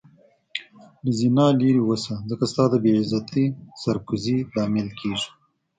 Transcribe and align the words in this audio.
له 1.03 1.11
زنا 1.19 1.47
لرې 1.59 1.73
اوسه 1.87 2.13
ځکه 2.29 2.43
ستا 2.51 2.63
د 2.69 2.73
بی 2.83 2.91
عزتي 2.99 3.45
سر 3.81 3.95
کوزي 4.07 4.37
لامل 4.53 4.87
کيږې 4.99 5.29